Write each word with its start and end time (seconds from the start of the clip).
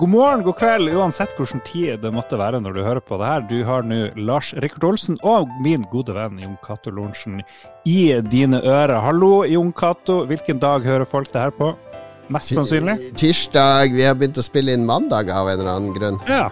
God 0.00 0.08
morgen, 0.08 0.42
god 0.42 0.56
kveld, 0.56 0.88
uansett 0.96 1.34
hvilken 1.36 1.60
tid 1.60 1.98
det 2.00 2.08
måtte 2.16 2.38
være 2.40 2.56
når 2.64 2.72
du 2.72 2.78
hører 2.80 3.02
på 3.04 3.18
det 3.20 3.26
her. 3.28 3.42
Du 3.50 3.58
har 3.68 3.82
nå 3.84 3.98
Lars 4.16 4.54
Rikard 4.64 4.86
Olsen 4.88 5.18
og 5.28 5.50
min 5.60 5.84
gode 5.92 6.14
venn 6.16 6.38
Jon 6.40 6.54
Cato 6.64 6.88
Lorentzen 6.88 7.42
i 7.84 8.06
dine 8.32 8.62
ører. 8.64 8.96
Hallo, 9.04 9.42
Jon 9.44 9.74
Cato. 9.76 10.22
Hvilken 10.30 10.62
dag 10.62 10.88
hører 10.88 11.04
folk 11.04 11.28
det 11.34 11.42
her 11.42 11.52
på? 11.52 11.74
Mest 12.32 12.54
sannsynlig? 12.56 12.96
Tirsdag. 13.20 13.92
Vi 13.92 14.08
har 14.08 14.16
begynt 14.16 14.40
å 14.40 14.46
spille 14.46 14.72
inn 14.72 14.88
mandag 14.88 15.28
av 15.36 15.52
en 15.52 15.58
eller 15.58 15.74
annen 15.74 15.92
grunn. 15.92 16.16
Ja. 16.24 16.46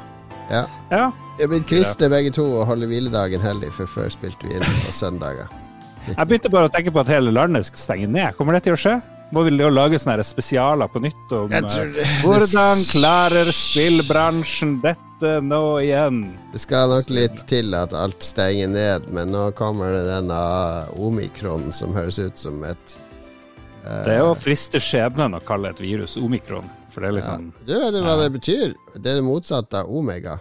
Ja. 0.52 0.66
ja. 0.92 1.06
Vi 1.38 1.46
har 1.46 1.54
blitt 1.54 1.68
kristne 1.72 2.12
begge 2.12 2.36
to 2.36 2.44
og 2.50 2.66
holder 2.68 2.92
hviledagen 2.92 3.40
hellig, 3.40 3.72
for 3.72 3.88
før 3.88 4.12
spilte 4.12 4.44
vi 4.44 4.58
inn 4.60 4.72
på 4.84 4.92
søndager. 4.92 5.48
Jeg 6.10 6.20
begynte 6.20 6.52
bare 6.52 6.68
å 6.68 6.76
tenke 6.76 6.92
på 6.92 7.00
at 7.00 7.16
hele 7.16 7.32
landet 7.32 7.72
skal 7.72 7.86
stenge 7.86 8.12
ned. 8.12 8.36
Kommer 8.36 8.60
det 8.60 8.66
til 8.68 8.76
å 8.76 8.82
skje? 8.84 9.00
Må 9.32 9.42
vi 9.44 9.50
lage 9.52 9.98
sånne 10.00 10.24
spesialer 10.24 10.88
på 10.88 11.00
nytt 11.04 11.32
om 11.36 11.50
det- 11.52 12.06
hvordan 12.22 12.80
klarer 12.88 13.50
spillbransjen 13.52 14.80
dette 14.80 15.32
nå 15.44 15.60
igjen? 15.82 16.22
Det 16.52 16.60
skal 16.62 16.88
nok 16.88 17.10
litt 17.10 17.46
til 17.46 17.74
at 17.74 17.92
alt 17.92 18.22
stenger 18.24 18.68
ned, 18.68 19.10
men 19.12 19.28
nå 19.28 19.50
kommer 19.52 19.92
det 19.92 20.06
denne 20.08 20.88
omikron 20.96 21.72
som 21.72 21.92
høres 21.92 22.18
ut 22.18 22.38
som 22.38 22.62
et 22.64 22.96
Det 23.84 24.16
er 24.18 24.20
å 24.22 24.34
friste 24.36 24.80
skjebnen 24.80 25.34
å 25.34 25.44
kalle 25.44 25.70
et 25.70 25.78
virus 25.80 26.16
omikron. 26.16 26.68
For 26.92 27.00
det 27.00 27.08
er 27.08 27.12
ja. 27.12 27.20
liksom 27.20 27.52
Du 27.66 27.72
vet 27.78 27.94
hva 28.04 28.16
det 28.22 28.32
betyr? 28.40 28.74
Det 28.94 29.06
er 29.12 29.16
det 29.20 29.24
motsatte 29.24 29.74
av 29.74 29.86
omega. 29.88 30.40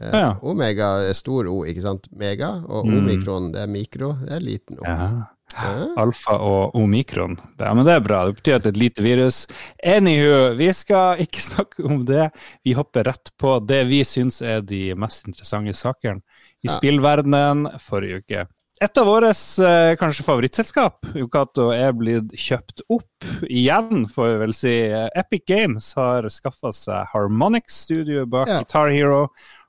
Uh, 0.00 0.10
Ja. 0.12 0.36
Omega 0.42 1.08
er 1.08 1.14
stor 1.14 1.46
O, 1.46 1.62
ikke 1.64 1.80
sant? 1.82 2.08
Mega. 2.14 2.62
Og 2.68 2.86
Mm. 2.86 2.98
omikron, 3.06 3.52
det 3.52 3.62
er 3.62 3.66
mikro. 3.68 4.12
Det 4.24 4.32
er 4.32 4.40
liten 4.40 4.78
O. 4.78 4.82
ja. 4.84 5.26
Ja. 5.54 5.86
Alfa 6.02 6.34
og 6.42 6.74
omikron. 6.74 7.36
Ja, 7.60 7.70
men 7.74 7.86
det 7.86 7.92
er 7.94 8.02
bra. 8.02 8.24
Det 8.26 8.40
betyr 8.40 8.56
at 8.56 8.64
det 8.64 8.72
er 8.72 8.74
et 8.74 8.82
lite 8.82 9.04
virus. 9.04 9.42
Anywho, 9.86 10.54
vi 10.58 10.72
skal 10.74 11.20
ikke 11.24 11.40
snakke 11.42 11.84
om 11.86 12.02
det. 12.08 12.30
Vi 12.66 12.74
hopper 12.74 13.06
rett 13.10 13.30
på 13.40 13.56
det 13.66 13.84
vi 13.90 14.02
syns 14.08 14.40
er 14.42 14.64
de 14.66 14.88
mest 14.98 15.28
interessante 15.30 15.76
sakene 15.78 16.20
i 16.64 16.68
Ja. 16.70 16.74
spillverdenen 16.78 17.68
forrige 17.80 18.22
uke. 18.24 18.46
Et 18.82 18.98
av 18.98 19.06
våre 19.06 19.28
eh, 19.30 19.92
kanskje 20.00 20.24
favorittselskap, 20.26 21.06
Yokato, 21.14 21.68
er 21.70 21.92
blitt 21.94 22.32
kjøpt 22.34 22.82
opp 22.90 23.28
igjen, 23.46 24.02
får 24.10 24.32
vi 24.32 24.40
vel 24.40 24.54
si. 24.58 24.72
Epic 25.14 25.44
Games 25.46 25.92
har 25.94 26.26
skaffa 26.34 26.72
seg 26.74 27.06
Harmonix 27.12 27.70
Studio 27.84 28.24
bak 28.26 28.50
Ja. 28.50 28.58
Guitar 28.64 28.90
Hero, 28.90 29.28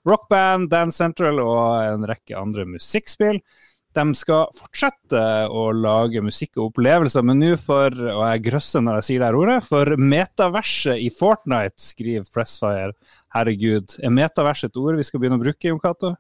Rock 0.10 0.26
Band, 0.34 0.72
Dance 0.74 0.98
Central 0.98 1.38
og 1.44 1.84
en 1.86 2.08
rekke 2.10 2.34
andre 2.40 2.66
musikkspill. 2.66 3.38
De 3.96 4.04
skal 4.18 4.50
fortsette 4.58 5.22
å 5.48 5.70
lage 5.72 6.24
musikk 6.24 6.58
og 6.58 6.74
opplevelser, 6.74 7.24
men 7.24 7.40
nå 7.40 7.54
for, 7.62 7.96
og 7.96 8.24
jeg 8.28 8.44
grøsser 8.50 8.84
når 8.84 9.00
jeg 9.00 9.08
sier 9.08 9.24
det 9.24 9.30
her 9.30 9.40
ordet, 9.40 9.58
for 9.64 9.96
metaverset 9.96 11.00
i 11.00 11.08
Fortnite, 11.16 11.80
skriver 11.80 12.28
Pressfire. 12.34 12.92
Herregud, 13.36 13.96
er 14.04 14.12
metavers 14.12 14.66
et 14.68 14.80
ord 14.80 15.00
vi 15.00 15.08
skal 15.08 15.24
begynne 15.24 15.40
å 15.40 15.44
bruke, 15.46 15.72
Jon 15.72 15.80
Cato? 15.80 16.16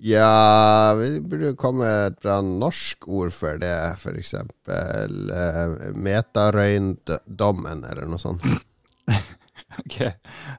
Ja, 0.00 0.94
vi 0.96 1.18
burde 1.20 1.52
komme 1.60 1.88
et 2.06 2.22
bra 2.22 2.38
norsk 2.40 3.04
ord 3.10 3.34
for 3.36 3.58
det, 3.60 3.74
eksempel 4.14 5.34
eh, 5.34 5.90
metarøyndommen, 5.92 7.84
eller 7.90 8.08
noe 8.08 8.22
sånt. 8.22 8.46
Ok, 9.80 10.00
Eh, 10.00 10.10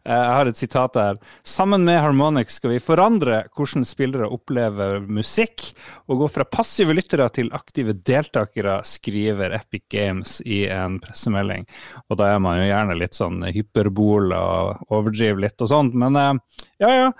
Jeg 0.08 0.32
har 0.34 0.48
et 0.50 0.58
sitat 0.58 0.96
her. 0.98 1.18
Sammen 1.48 1.84
med 1.86 2.00
Harmonix 2.02 2.56
skal 2.58 2.72
vi 2.74 2.80
forandre 2.84 3.42
hvordan 3.58 3.84
spillere 3.86 4.30
opplever 4.32 5.02
musikk, 5.04 5.74
og 6.10 6.24
gå 6.24 6.30
fra 6.32 6.46
passive 6.48 6.96
lyttere 6.96 7.28
til 7.36 7.52
aktive 7.54 7.94
deltakere, 8.08 8.80
skriver 8.88 9.54
Epic 9.58 9.84
Games 9.92 10.40
i 10.46 10.64
en 10.72 10.98
pressemelding. 11.04 11.68
Og 12.10 12.18
da 12.22 12.32
er 12.34 12.40
man 12.44 12.62
jo 12.62 12.70
gjerne 12.72 12.98
litt 12.98 13.18
sånn 13.20 13.44
hyperbol 13.52 14.32
og 14.38 14.82
overdriver 14.90 15.44
litt 15.46 15.62
og 15.62 15.70
sånt, 15.74 15.94
men 15.98 16.16
eh, 16.18 16.34
ja, 16.86 16.94
ja. 17.06 17.12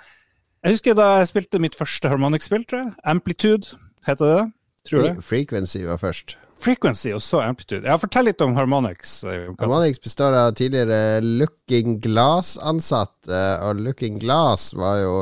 Jeg 0.62 0.76
husker 0.76 0.94
da 0.94 1.08
jeg 1.18 1.30
spilte 1.32 1.58
mitt 1.62 1.74
første 1.74 2.06
Harmonix-spill, 2.10 2.62
tror 2.70 2.84
jeg. 2.84 2.92
Amplitude, 3.10 3.76
heter 4.06 4.26
det 4.28 4.36
det? 4.40 4.44
Tror 4.90 5.04
jeg. 5.06 5.22
Frequency 5.26 5.84
var 5.86 5.98
først. 6.02 6.36
Frequency 6.62 7.10
og 7.14 7.22
så 7.24 7.40
Amplitude. 7.42 7.86
Ja, 7.88 7.96
fortell 8.00 8.24
litt 8.30 8.40
om 8.44 8.54
Harmonix. 8.56 8.98
eh. 9.24 9.48
Harmonix 9.58 9.98
består 10.02 10.32
av 10.38 10.52
tidligere 10.58 11.20
Looking 11.24 12.00
Glass-ansatte, 12.04 13.42
og 13.66 13.72
Looking 13.82 14.16
Glass 14.22 14.62
var 14.78 14.96
jo 15.02 15.14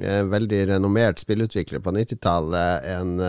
en 0.00 0.30
veldig 0.30 0.60
renommert 0.70 1.18
spillutvikler 1.20 1.80
på 1.82 1.90
90-tallet. 1.96 2.84
En 2.94 3.10
mm. 3.18 3.24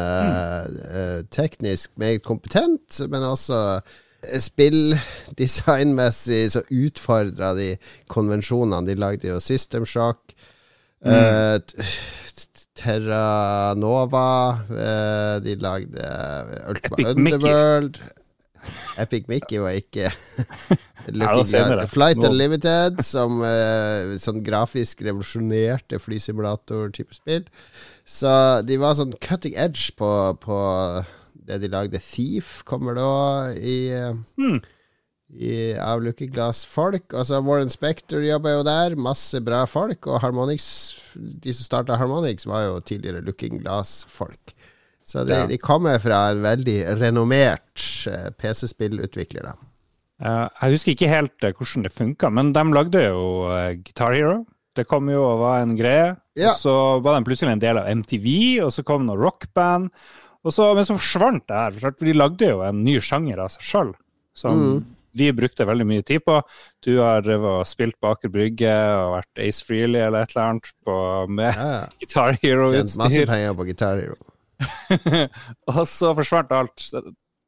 eh, 1.01 1.19
teknisk 1.33 1.89
meget 1.99 2.21
kompetent, 2.23 2.99
men 3.09 3.21
også 3.25 3.57
spilldesignmessig 4.37 6.43
så 6.53 6.61
utfordra 6.69 7.53
de 7.57 7.71
konvensjonene. 8.11 8.85
De 8.87 8.95
lagde 8.99 9.27
jo 9.31 9.39
System 9.41 9.85
Shock. 9.89 10.19
eh, 11.05 11.57
t- 11.57 11.81
Terra 12.75 13.73
Nova. 13.75 14.63
eh, 14.69 15.37
de 15.43 15.55
lagde 15.59 16.05
Ultima 16.69 16.97
Epic 16.97 17.17
Mickey. 17.17 17.35
Underworld. 17.35 18.01
Epic 18.97 19.27
Mickey 19.27 19.57
var 19.59 19.69
ikke. 19.77 20.11
Flight 21.89 22.21
Unlimited, 22.23 22.99
som 23.03 23.39
uh, 23.41 24.13
sånn 24.21 24.43
grafisk 24.45 25.01
revolusjonerte 25.01 25.97
flysimulator-type 25.99 27.15
spill. 27.17 27.47
Så 28.05 28.61
de 28.67 28.77
var 28.81 28.93
sånn 28.99 29.15
cutting 29.23 29.55
edge 29.57 29.95
på, 29.97 30.11
på 30.43 30.59
det 31.33 31.57
de 31.63 31.71
lagde. 31.73 32.01
Thief 32.05 32.61
kommer 32.69 32.97
da 32.99 33.09
i, 33.57 33.79
uh, 33.97 34.13
Hmm. 34.37 34.61
I 35.33 35.73
av 35.79 36.01
Looking 36.03 36.31
Glass-folk. 36.33 37.13
Altså 37.15 37.39
Warren 37.45 37.69
Spector 37.71 38.23
jobber 38.25 38.57
jo 38.57 38.63
der, 38.67 38.95
masse 38.99 39.39
bra 39.45 39.63
folk. 39.69 40.07
Og 40.11 40.19
Harmonix, 40.23 40.65
de 41.15 41.53
som 41.55 41.63
starta 41.67 41.95
Harmonix, 42.01 42.45
var 42.49 42.65
jo 42.67 42.79
tidligere 42.83 43.23
Looking 43.23 43.61
Glass-folk. 43.63 44.53
Så 45.07 45.23
de, 45.27 45.33
Ja. 45.33 45.47
de 45.47 45.57
kommer 45.57 45.99
fra 45.99 46.29
en 46.31 46.41
veldig 46.43 46.77
renommert 46.99 47.85
eh, 48.07 48.29
PC-spillutvikler, 48.39 49.43
da. 49.49 49.55
Eh, 50.21 50.47
jeg 50.61 50.75
husker 50.75 50.93
ikke 50.95 51.09
helt 51.09 51.43
eh, 51.47 51.53
hvordan 51.57 51.83
det 51.87 51.93
funka, 51.95 52.29
men 52.31 52.51
de 52.53 52.63
lagde 52.75 53.01
jo 53.07 53.23
Guitar 53.83 54.13
Hero. 54.13 54.45
Det 54.75 54.85
kom 54.87 55.09
jo 55.11 55.19
og 55.25 55.39
var 55.41 55.61
en 55.65 55.73
greie. 55.75 56.13
Ja. 56.39 56.53
Og 56.53 56.59
så 56.61 56.75
var 57.03 57.17
de 57.19 57.25
plutselig 57.27 57.51
en 57.57 57.59
del 57.63 57.79
av 57.81 57.89
MTV, 57.91 58.61
og 58.63 58.71
så 58.71 58.85
kom 58.87 59.03
noe 59.07 59.19
rockband. 59.19 59.89
Og 60.45 60.53
så, 60.55 60.69
men 60.77 60.85
så 60.87 60.95
forsvant 60.95 61.43
det 61.49 61.57
her, 61.57 61.75
for 61.81 61.91
de 62.07 62.13
lagde 62.15 62.47
jo 62.53 62.61
en 62.65 62.83
ny 62.85 62.95
sjanger 63.03 63.41
av 63.43 63.51
seg 63.55 63.61
sjøl, 63.67 63.91
som 64.37 64.57
Mm. 64.61 64.81
Vi 65.17 65.29
brukte 65.35 65.65
veldig 65.67 65.87
mye 65.87 66.03
tid 66.07 66.23
på. 66.25 66.37
Du 66.85 66.93
har 66.99 67.25
spilt 67.67 67.97
på 68.01 68.11
Aker 68.13 68.31
Brygge 68.33 68.73
og 68.97 69.17
vært 69.17 69.41
Ace 69.47 69.65
Freely 69.65 69.99
eller 70.01 70.25
et 70.25 70.35
eller 70.35 70.47
annet 70.49 70.69
på, 70.85 70.97
med 71.29 71.49
Ja, 71.51 71.71
ja. 71.77 71.87
Guitar 72.01 72.37
Tjent 72.37 72.45
masse 72.99 73.15
Hero-utstyr. 73.15 73.25
penger 73.29 73.57
på 73.57 73.67
Guitar 73.71 74.01
Hero. 74.01 74.19
og 75.73 75.83
så 75.89 76.13
forsvant 76.17 76.53
alt. 76.53 76.85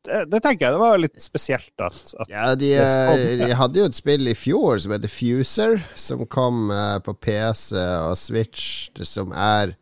Det, 0.03 0.17
det 0.27 0.41
tenker 0.43 0.65
jeg, 0.65 0.75
det 0.75 0.81
var 0.81 0.99
litt 0.99 1.21
spesielt 1.23 1.83
at, 1.85 1.99
at 2.19 2.31
Ja, 2.31 2.49
de, 2.59 2.73
eh, 2.75 3.37
de 3.39 3.53
hadde 3.55 3.79
jo 3.79 3.87
et 3.87 3.95
spill 3.95 4.27
i 4.27 4.35
fjor 4.35 4.81
som 4.83 4.91
heter 4.95 5.11
Fuser, 5.11 5.85
som 5.95 6.25
kom 6.27 6.67
eh, 6.75 6.97
på 7.05 7.15
PC 7.15 7.77
og 7.79 8.17
Switch, 8.19 8.89
som 9.07 9.31
er 9.31 9.77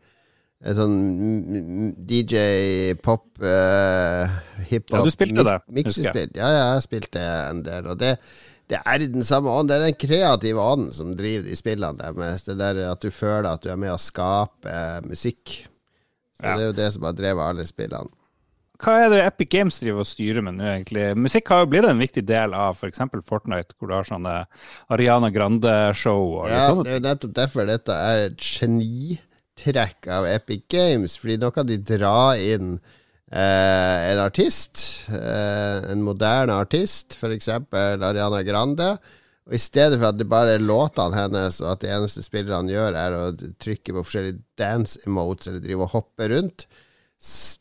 en 0.62 0.78
sånn 0.78 0.94
mm, 0.94 1.58
mm, 1.58 1.90
DJ, 2.06 2.38
pop, 3.02 3.26
uh, 3.42 4.38
hiphop 4.68 4.96
Ja, 4.98 5.02
du 5.04 5.12
spilte 5.14 5.44
det, 5.48 5.58
miksespill. 5.74 6.32
Ja, 6.38 6.48
ja, 6.54 6.64
jeg 6.76 6.86
spilte 6.86 7.22
en 7.50 7.62
del, 7.66 7.90
og 7.90 8.00
det 8.02 8.16
det 8.72 8.78
er 8.88 9.02
den 9.02 9.24
samme 9.26 9.52
ånden. 9.52 9.68
Det 9.68 9.76
er 9.76 9.90
den 9.90 10.00
kreative 10.00 10.62
ånden 10.64 10.94
som 10.96 11.10
driver 11.18 11.44
de 11.44 11.56
spillene 11.58 11.98
deres. 11.98 12.46
Det 12.46 12.54
der 12.56 12.78
at 12.88 13.02
du 13.04 13.10
føler 13.12 13.50
at 13.50 13.60
du 13.60 13.68
er 13.68 13.76
med 13.76 13.92
å 13.92 14.00
skape 14.00 15.02
musikk. 15.04 15.66
Så 16.38 16.46
Ja. 16.46 16.56
Det 16.56 16.62
er 16.62 16.66
jo 16.70 16.78
det 16.78 16.92
som 16.94 17.02
har 17.04 17.12
drevet 17.12 17.48
alle 17.50 17.66
spillene. 17.68 18.08
Hva 18.82 18.94
er 18.98 19.10
det 19.12 19.20
Epic 19.26 19.48
Games 19.52 19.76
driver 19.78 20.02
og 20.02 20.08
styrer 20.08 20.42
med 20.42 20.56
nå, 20.56 20.64
egentlig? 20.64 21.04
Musikk 21.14 21.52
har 21.52 21.60
jo 21.62 21.68
blitt 21.70 21.84
en 21.86 22.00
viktig 22.00 22.24
del 22.26 22.54
av 22.54 22.74
f.eks. 22.74 22.98
Fortnite, 23.22 23.76
hvor 23.78 23.92
du 23.92 23.94
har 23.94 24.08
sånne 24.08 24.46
Ariana 24.90 25.30
Grande-show 25.30 26.40
og 26.40 26.48
Ja, 26.50 26.64
sånne 26.70 26.86
det 26.88 26.94
er 26.94 26.98
jo 26.98 27.04
nettopp 27.06 27.36
derfor 27.36 27.68
dette 27.68 27.92
er 27.94 28.24
et 28.30 28.40
genitrekk 29.56 30.08
av 30.08 30.26
Epic 30.26 30.64
Games. 30.68 31.16
Fordi 31.18 31.38
nå 31.38 31.50
kan 31.50 31.66
de 31.66 31.78
dra 31.78 32.36
inn 32.36 32.78
eh, 33.32 34.12
en 34.12 34.18
artist, 34.18 35.06
eh, 35.08 35.90
en 35.92 36.02
moderne 36.02 36.52
artist, 36.52 37.14
f.eks. 37.14 37.48
Ariana 37.48 38.42
Grande. 38.42 38.98
Og 39.46 39.54
I 39.54 39.58
stedet 39.58 39.98
for 39.98 40.12
at 40.12 40.18
det 40.18 40.28
bare 40.30 40.54
er 40.54 40.62
låtene 40.62 41.16
hennes, 41.16 41.60
og 41.60 41.72
at 41.72 41.82
det 41.82 41.90
eneste 41.90 42.22
spillerne 42.22 42.70
gjør, 42.70 42.94
er 42.94 43.16
å 43.16 43.32
trykke 43.58 43.92
på 43.92 44.04
forskjellige 44.04 44.42
dance 44.58 45.00
emotes 45.06 45.48
eller 45.48 45.60
drive 45.64 45.82
og 45.82 45.96
hoppe 45.96 46.28
rundt 46.30 46.68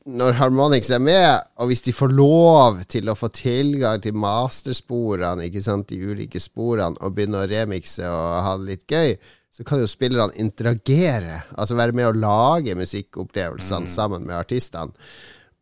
Når 0.06 0.38
Harmonix 0.38 0.92
er 0.94 1.02
med, 1.02 1.42
og 1.58 1.72
hvis 1.72 1.82
de 1.86 1.94
får 1.94 2.14
lov 2.14 2.84
til 2.90 3.10
å 3.10 3.18
få 3.18 3.32
tilgang 3.34 4.02
til 4.02 4.14
mastersporene, 4.14 5.48
ikke 5.50 5.62
sant, 5.62 5.90
de 5.90 5.98
ulike 6.02 6.42
sporene, 6.42 6.98
og 7.02 7.18
begynne 7.18 7.42
å 7.42 7.50
remikse 7.50 8.06
og 8.06 8.46
ha 8.46 8.56
det 8.62 8.70
litt 8.70 8.86
gøy, 8.86 9.18
så 9.52 9.66
kan 9.68 9.82
jo 9.82 9.90
spillerne 9.90 10.38
interagere, 10.40 11.42
altså 11.60 11.76
være 11.76 11.96
med 11.98 12.08
å 12.08 12.18
lage 12.18 12.78
musikkopplevelsene 12.80 13.90
sammen 13.92 14.24
med 14.28 14.38
artistene. 14.40 14.96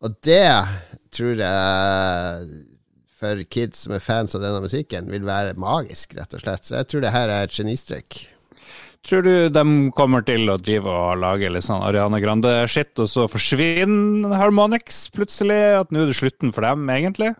Og 0.00 0.14
det 0.24 0.46
tror 1.12 1.42
jeg 1.42 2.50
for 3.20 3.42
kids 3.52 3.84
som 3.84 3.94
er 3.96 4.04
fans 4.04 4.36
av 4.36 4.44
denne 4.44 4.62
musikken, 4.64 5.10
vil 5.12 5.26
være 5.26 5.58
magisk, 5.60 6.14
rett 6.16 6.36
og 6.36 6.44
slett. 6.44 6.64
Så 6.64 6.78
jeg 6.78 6.88
tror 6.88 7.04
det 7.04 7.12
her 7.12 7.32
er 7.32 7.48
et 7.48 7.56
genistrek. 7.56 8.22
Tror 9.04 9.24
du 9.24 9.34
de 9.52 9.64
kommer 9.96 10.24
til 10.24 10.48
å 10.52 10.58
drive 10.60 10.88
og 10.92 11.20
lage 11.20 11.48
litt 11.52 11.64
sånn 11.64 11.84
Ariane 11.84 12.20
Grande-shit, 12.20 12.92
og 13.00 13.08
så 13.08 13.26
forsvinner 13.32 14.36
Harmonix 14.36 15.06
plutselig? 15.14 15.60
At 15.82 15.92
nå 15.92 16.04
er 16.04 16.12
det 16.12 16.18
slutten 16.20 16.52
for 16.52 16.64
dem, 16.64 16.84
egentlig? 16.92 17.32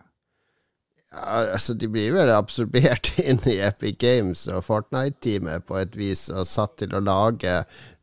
Ja, 1.11 1.51
altså 1.55 1.75
De 1.75 1.89
blir 1.91 2.13
vel 2.15 2.31
absorbert 2.31 3.13
inn 3.27 3.41
i 3.49 3.57
Epic 3.63 3.99
Games 3.99 4.45
og 4.51 4.63
Fortnite-teamet 4.67 5.67
på 5.67 5.81
et 5.81 5.97
vis, 5.99 6.29
og 6.31 6.47
satt 6.47 6.77
til 6.81 6.95
å 6.95 7.03
lage 7.03 7.61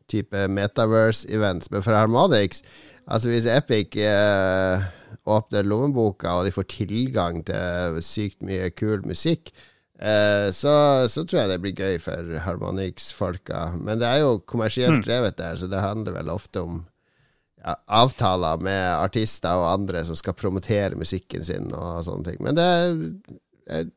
type 0.09 0.45
Metaverse-events. 0.49 1.71
Men 1.73 1.85
for 1.85 1.97
Harmonix 1.97 2.63
Altså 3.09 3.31
Hvis 3.31 3.47
Epic 3.49 3.95
eh, 3.97 4.83
åpner 5.25 5.65
lommeboka, 5.65 6.35
og 6.37 6.45
de 6.45 6.53
får 6.53 6.67
tilgang 6.69 7.39
til 7.47 7.97
sykt 8.05 8.43
mye 8.45 8.67
kul 8.77 9.01
musikk, 9.01 9.49
Eh, 9.99 10.51
så, 10.51 10.73
så, 11.11 11.25
tror 11.27 11.41
jeg 11.41 11.51
det 11.51 11.59
blir 11.63 11.75
gøy 11.75 11.97
for 12.01 12.37
Harmonix-folka. 12.45 13.65
Men 13.75 13.99
det 13.99 14.07
er 14.07 14.23
jo 14.23 14.39
kommersielt 14.47 15.01
mm. 15.01 15.03
drevet 15.03 15.39
der, 15.39 15.59
så 15.59 15.67
det 15.71 15.83
handler 15.83 16.15
vel 16.15 16.31
ofte 16.31 16.63
om 16.63 16.83
avtaler 17.87 18.61
med 18.63 18.81
artister 18.95 19.59
og 19.59 19.71
andre 19.73 20.03
som 20.07 20.17
skal 20.17 20.37
promotere 20.37 20.99
musikken 20.99 21.43
sin 21.45 21.71
og 21.75 22.03
sånne 22.07 22.31
ting. 22.31 22.41
Men 22.45 22.57
det 22.59 22.69
jeg, 23.69 23.89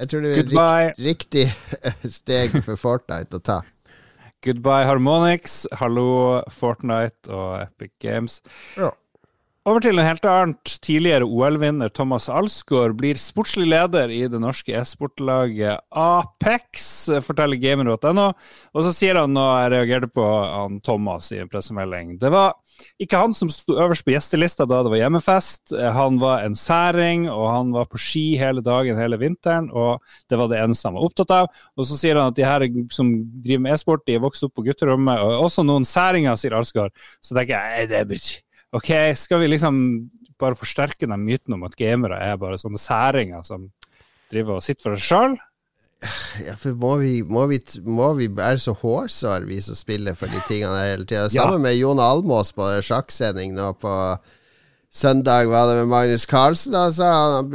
jeg 0.00 0.10
tror 0.10 0.24
det 0.24 0.32
er 0.32 0.44
rikt, 0.44 1.00
riktig 1.06 1.46
steg 2.18 2.56
for 2.62 2.80
Fortnite 2.80 3.38
å 3.38 3.44
ta. 3.44 3.60
Goodbye 4.44 4.86
Harmonix, 4.86 5.64
hallo 5.80 6.42
Fortnite 6.52 7.32
og 7.32 7.62
Epic 7.64 7.94
Games. 8.02 8.40
Ja. 8.76 8.92
Over 9.66 9.82
til 9.82 9.96
noe 9.98 10.06
helt 10.06 10.26
annet. 10.30 10.76
Tidligere 10.86 11.26
OL-vinner 11.26 11.90
Thomas 11.90 12.28
Alsgaard 12.30 12.92
blir 13.00 13.18
sportslig 13.18 13.64
leder 13.66 14.12
i 14.14 14.20
det 14.30 14.38
norske 14.38 14.70
e-sportlaget 14.78 15.82
Apex, 15.90 16.84
forteller 17.26 17.58
gamer.no. 17.58 18.28
Og 18.30 18.86
så 18.86 18.92
sier 18.94 19.18
han 19.18 19.34
noe 19.34 19.56
jeg 19.64 19.72
reagerte 19.74 20.10
på 20.14 20.22
han 20.22 20.78
Thomas 20.86 21.32
i 21.34 21.40
en 21.42 21.50
pressemelding. 21.50 22.14
Det 22.22 22.30
var 22.30 22.54
ikke 23.02 23.24
han 23.24 23.34
som 23.34 23.50
sto 23.50 23.74
øverst 23.74 24.06
på 24.06 24.14
gjestelista 24.14 24.68
da 24.70 24.84
det 24.86 24.94
var 24.94 25.02
hjemmefest. 25.02 25.74
Han 25.98 26.22
var 26.22 26.46
en 26.46 26.54
særing, 26.54 27.26
og 27.34 27.50
han 27.50 27.74
var 27.74 27.90
på 27.90 27.98
ski 27.98 28.24
hele 28.38 28.62
dagen 28.62 29.02
hele 29.02 29.18
vinteren, 29.18 29.72
og 29.74 29.98
det 30.30 30.38
var 30.38 30.54
det 30.54 30.62
eneste 30.62 30.92
han 30.92 31.00
var 31.00 31.10
opptatt 31.10 31.36
av. 31.40 31.50
Og 31.74 31.90
så 31.90 31.98
sier 31.98 32.22
han 32.22 32.30
at 32.30 32.38
de 32.38 32.46
her 32.46 32.68
som 32.94 33.10
driver 33.42 33.66
med 33.66 33.74
e-sport, 33.74 34.06
de 34.06 34.14
er 34.14 34.22
vokst 34.30 34.46
opp 34.46 34.54
på 34.60 34.68
gutterommet, 34.70 35.18
og 35.26 35.48
også 35.50 35.66
noen 35.66 35.88
særinger, 35.88 36.38
sier 36.38 36.54
Alsgaard. 36.54 36.94
Så 37.18 37.34
tenker 37.34 37.58
jeg 37.58 37.90
det 37.90 38.04
er 38.04 38.12
Ok, 38.76 38.92
skal 39.16 39.40
vi 39.42 39.50
liksom 39.50 39.76
bare 40.40 40.58
forsterke 40.58 41.08
den 41.08 41.24
myten 41.24 41.56
om 41.56 41.64
at 41.64 41.76
gamere 41.78 42.18
er 42.20 42.38
bare 42.40 42.58
sånne 42.60 42.80
særinger 42.80 43.44
som 43.46 43.70
driver 44.32 44.58
og 44.58 44.64
sitter 44.66 44.90
for 44.90 44.98
seg 44.98 45.06
sjøl? 45.06 45.36
Ja, 46.44 46.52
for 46.60 46.76
må 46.76 46.96
vi, 47.00 47.22
må 47.24 47.46
vi, 47.48 47.56
må 47.88 48.10
vi 48.18 48.28
være 48.28 48.60
så 48.60 48.74
hårsår, 48.76 49.46
vi 49.48 49.62
som 49.64 49.78
spiller 49.78 50.16
for 50.18 50.28
de 50.28 50.42
tingene 50.48 50.82
hele 50.84 51.06
tida? 51.08 51.30
Sammen 51.32 51.56
ja. 51.56 51.64
med 51.68 51.78
Jon 51.78 52.02
Almås 52.02 52.52
på 52.56 52.66
sjakksending 52.84 53.54
nå 53.56 53.70
på 53.80 53.94
søndag 54.96 55.48
var 55.48 55.70
det 55.70 55.78
med 55.80 55.88
Magnus 55.88 56.26
Carlsen. 56.28 56.74
Altså. 56.74 57.04
han, 57.04 57.50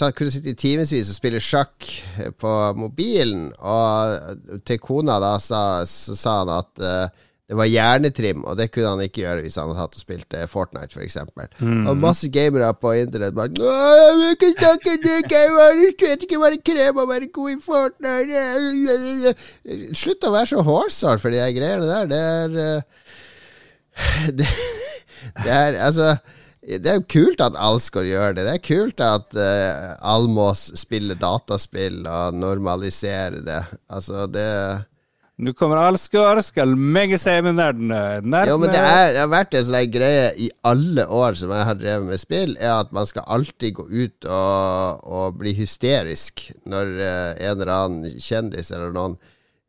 han 0.00 0.12
kunne 0.12 0.30
sitte 0.30 0.54
i 0.54 0.58
timevis 0.58 1.10
og 1.10 1.18
spille 1.18 1.42
sjakk 1.42 1.86
på 2.38 2.54
mobilen. 2.78 3.50
Og 3.58 4.62
til 4.66 4.80
kona 4.82 5.18
da 5.22 5.34
sa, 5.42 5.82
sa 5.86 6.38
han 6.40 6.54
at 6.60 6.82
uh, 6.86 7.26
det 7.50 7.56
var 7.58 7.66
hjernetrim, 7.66 8.44
og 8.46 8.54
det 8.60 8.68
kunne 8.70 8.92
han 8.92 9.00
ikke 9.02 9.24
gjøre 9.24 9.42
hvis 9.42 9.56
han 9.58 9.66
hadde 9.72 9.80
hatt 9.80 9.96
og 9.98 10.02
spilt 10.04 10.34
eh, 10.38 10.46
Fortnite, 10.46 10.94
f.eks. 10.94 11.16
Mm. 11.58 11.88
Og 11.90 11.96
masse 11.98 12.28
gamere 12.30 12.68
på 12.78 12.92
internett 12.94 13.34
bare 13.34 13.50
'Jeg 13.50 14.12
vil 14.20 14.30
ikke 14.36 14.50
snakke 14.54 14.92
det, 15.02 15.16
jeg 15.34 15.50
vet 16.04 16.22
ikke 16.22 16.38
hva 16.38 16.50
det 16.54 16.60
krever 16.62 17.02
å 17.02 17.10
være 17.10 17.26
god 17.34 17.50
i 17.50 17.58
Fortnite' 17.64 19.34
Slutt 19.98 20.22
å 20.28 20.30
være 20.30 20.46
så 20.52 20.62
hårsår 20.62 21.18
for 21.18 21.34
de 21.34 21.42
greiene 21.56 21.88
der. 21.90 22.06
Det 22.12 22.20
er 22.22 22.50
eh, 22.66 22.82
det, 24.38 24.46
det 25.42 25.50
er 25.56 25.80
altså 25.88 26.14
det 26.60 26.86
er 26.86 27.02
kult 27.10 27.40
at 27.42 27.58
Alsgaard 27.58 28.06
gjør 28.06 28.36
det. 28.36 28.44
Det 28.46 28.54
er 28.54 28.62
kult 28.62 29.00
at 29.02 29.34
uh, 29.34 29.96
Almås 30.06 30.68
spiller 30.78 31.18
dataspill 31.18 32.04
og 32.06 32.36
normaliserer 32.36 33.40
det. 33.42 33.62
Altså, 33.90 34.28
det 34.30 34.46
nå 35.40 35.54
kommer 35.56 35.80
Alsgaard, 35.80 36.42
skal 36.44 36.74
meg 36.76 37.14
si 37.20 37.32
med 37.44 37.56
nerdene. 37.56 37.98
Ja, 38.20 38.56
men 38.60 38.72
det, 38.72 38.80
er, 38.80 39.12
det, 39.14 39.22
har 39.22 39.30
vært 39.32 39.56
en 39.56 39.66
sånn 39.70 39.92
greie 39.92 40.30
i 40.36 40.50
alle 40.68 41.06
år 41.08 41.38
som 41.40 41.52
jeg 41.54 41.66
har 41.68 41.78
drevet 41.80 42.08
med 42.10 42.20
spill, 42.20 42.56
er 42.60 42.74
at 42.76 42.92
man 42.96 43.08
skal 43.08 43.24
alltid 43.38 43.78
gå 43.78 43.86
ut 43.88 44.28
og, 44.28 45.06
og 45.08 45.38
bli 45.40 45.54
hysterisk 45.56 46.50
når 46.68 46.92
uh, 47.00 47.30
en 47.36 47.54
eller 47.54 47.72
annen 47.76 48.18
kjendis 48.20 48.68
eller 48.74 48.92
noen 48.96 49.16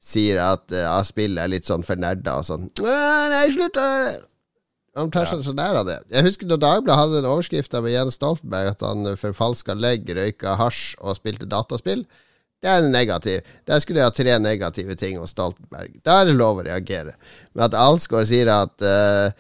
sier 0.02 0.42
at 0.44 0.66
uh, 0.76 0.98
spillet 1.08 1.44
er 1.44 1.54
litt 1.54 1.70
sånn 1.70 1.86
for 1.88 2.00
nerder 2.02 2.42
og 2.42 2.48
sånn. 2.50 2.68
Nei, 2.82 3.46
slutt! 3.54 3.80
Han 5.00 5.12
tar 5.14 5.30
seg 5.30 5.46
så 5.46 5.54
nær 5.56 5.78
av 5.80 5.88
det. 5.88 6.02
Jeg 6.12 6.26
husker 6.26 6.50
da 6.50 6.58
Dagbladet 6.60 7.00
hadde 7.00 7.22
en 7.22 7.30
overskrift 7.32 7.76
med 7.80 7.94
Jens 7.94 8.18
Stoltenberg 8.20 8.74
at 8.74 8.84
han 8.84 9.08
forfalska 9.16 9.78
legg, 9.78 10.10
røyka 10.18 10.58
hasj 10.60 10.98
og 11.00 11.16
spilte 11.16 11.48
dataspill. 11.48 12.04
Det 12.62 12.70
er 12.70 12.90
negativ. 12.94 13.54
Der 13.66 13.80
skulle 13.82 14.02
jeg 14.02 14.12
ha 14.12 14.14
tre 14.14 14.40
negative 14.42 14.96
ting 15.00 15.18
hos 15.18 15.34
Stoltenberg. 15.34 15.96
Da 16.06 16.20
er 16.22 16.30
det 16.30 16.38
lov 16.38 16.62
å 16.62 16.66
reagere. 16.68 17.16
Men 17.56 17.66
at 17.68 17.78
Alsgaard 17.78 18.30
sier 18.30 18.52
at 18.54 18.86
uh, 18.86 19.32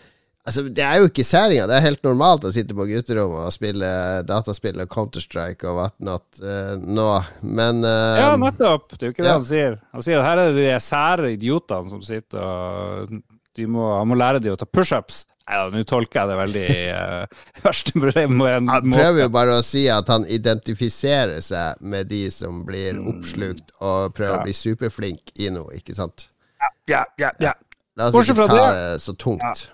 Altså, 0.41 0.63
det 0.73 0.81
er 0.81 0.97
jo 0.97 1.05
ikke 1.05 1.23
særinga. 1.25 1.67
Det 1.69 1.75
er 1.77 1.83
helt 1.85 2.07
normalt 2.07 2.45
å 2.49 2.51
sitte 2.53 2.73
på 2.73 2.87
gutterommet 2.89 3.45
og 3.45 3.53
spille 3.53 3.89
dataspill 4.25 4.79
og 4.81 4.89
Counter-Strike 4.89 5.67
og 5.69 5.77
whatnot 5.77 6.41
uh, 6.41 6.71
nå, 6.81 7.09
men 7.45 7.83
uh, 7.85 8.17
Ja, 8.17 8.31
nettopp. 8.41 8.95
Det 8.95 9.03
er 9.03 9.11
jo 9.11 9.13
ikke 9.13 9.25
det 9.27 9.29
ja. 9.29 9.35
han 9.37 9.45
sier. 9.45 9.77
Han 9.93 10.05
sier 10.07 10.17
at 10.17 10.25
her 10.31 10.41
er 10.41 10.49
det 10.49 10.65
de 10.65 10.79
sære 10.81 11.29
idiotene 11.35 11.93
som 11.93 12.01
sitter 12.05 12.41
og 12.41 13.13
må, 13.69 13.85
Han 13.99 14.09
må 14.09 14.17
lære 14.17 14.41
dem 14.41 14.55
å 14.55 14.57
ta 14.57 14.65
pushups. 14.65 15.27
Ja, 15.51 15.65
Nå 15.67 15.81
tolker 15.87 16.21
jeg 16.21 16.31
det 16.31 16.37
veldig 16.39 16.67
uh, 16.95 17.41
verste 17.65 17.95
problemet. 17.97 18.69
Han 18.71 18.93
prøver 18.93 19.25
jo 19.25 19.31
bare 19.33 19.57
å 19.59 19.65
si 19.65 19.83
at 19.91 20.07
han 20.11 20.23
identifiserer 20.31 21.41
seg 21.43 21.81
med 21.83 22.07
de 22.11 22.23
som 22.31 22.63
blir 22.67 22.95
mm. 22.99 23.09
oppslukt, 23.11 23.75
og 23.81 24.15
prøver 24.15 24.37
ja. 24.37 24.39
å 24.39 24.47
bli 24.47 24.55
superflink 24.55 25.35
i 25.43 25.51
noe, 25.53 25.75
ikke 25.81 25.97
sant? 25.97 26.29
Ja, 26.87 27.03
ja, 27.19 27.33
ja. 27.41 27.53
La 27.99 28.07
oss 28.07 28.31
ikke 28.31 28.47
ta 28.47 28.63
det 28.71 28.99
så 29.03 29.15
tungt. 29.19 29.67